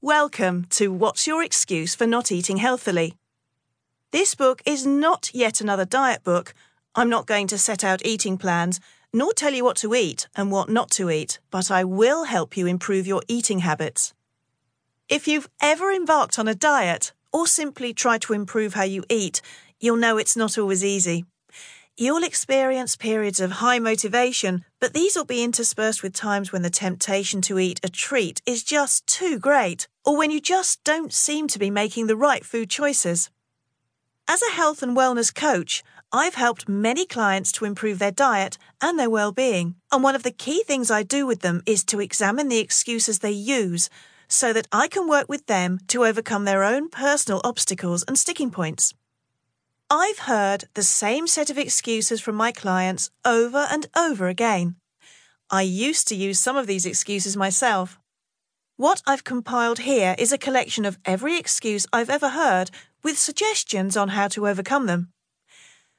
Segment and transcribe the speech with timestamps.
[0.00, 3.14] Welcome to What's Your Excuse for Not Eating Healthily?
[4.12, 6.54] This book is not yet another diet book.
[6.94, 8.78] I'm not going to set out eating plans,
[9.12, 12.56] nor tell you what to eat and what not to eat, but I will help
[12.56, 14.14] you improve your eating habits.
[15.08, 19.42] If you've ever embarked on a diet or simply tried to improve how you eat,
[19.80, 21.24] you'll know it's not always easy.
[22.00, 26.70] You'll experience periods of high motivation, but these will be interspersed with times when the
[26.70, 31.48] temptation to eat a treat is just too great, or when you just don't seem
[31.48, 33.30] to be making the right food choices.
[34.28, 38.96] As a health and wellness coach, I've helped many clients to improve their diet and
[38.96, 39.74] their well-being.
[39.90, 43.18] And one of the key things I do with them is to examine the excuses
[43.18, 43.90] they use
[44.28, 48.52] so that I can work with them to overcome their own personal obstacles and sticking
[48.52, 48.94] points.
[49.90, 54.76] I've heard the same set of excuses from my clients over and over again.
[55.48, 57.98] I used to use some of these excuses myself.
[58.76, 62.70] What I've compiled here is a collection of every excuse I've ever heard
[63.02, 65.08] with suggestions on how to overcome them.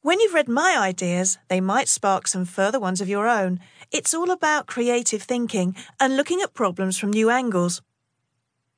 [0.00, 3.58] When you've read my ideas, they might spark some further ones of your own.
[3.90, 7.82] It's all about creative thinking and looking at problems from new angles.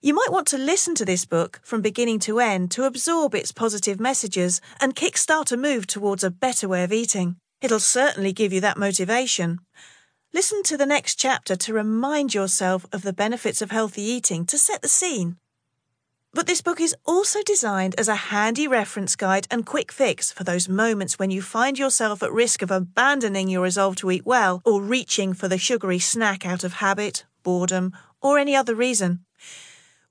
[0.04, 3.52] You might want to listen to this book from beginning to end to absorb its
[3.52, 7.36] positive messages and kickstart a move towards a better way of eating.
[7.62, 9.60] It'll certainly give you that motivation.
[10.34, 14.58] Listen to the next chapter to remind yourself of the benefits of healthy eating to
[14.58, 15.38] set the scene.
[16.34, 20.44] But this book is also designed as a handy reference guide and quick fix for
[20.44, 24.60] those moments when you find yourself at risk of abandoning your resolve to eat well
[24.66, 29.24] or reaching for the sugary snack out of habit, boredom, or any other reason.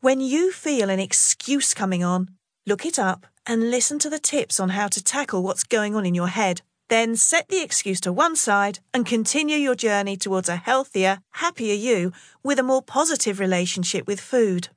[0.03, 2.31] When you feel an excuse coming on,
[2.67, 6.05] look it up and listen to the tips on how to tackle what's going on
[6.05, 6.61] in your head.
[6.89, 11.73] Then set the excuse to one side and continue your journey towards a healthier, happier
[11.73, 12.11] you
[12.43, 14.67] with a more positive relationship with food.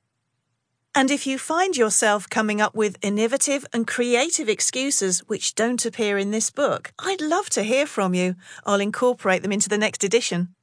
[0.95, 6.17] And if you find yourself coming up with innovative and creative excuses which don't appear
[6.17, 8.35] in this book, I'd love to hear from you.
[8.65, 10.55] I'll incorporate them into the next edition.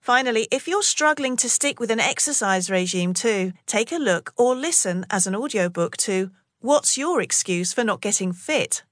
[0.00, 4.56] Finally, if you're struggling to stick with an exercise regime too, take a look or
[4.56, 6.30] listen as an audiobook to
[6.60, 8.82] What's Your Excuse for Not Getting Fit?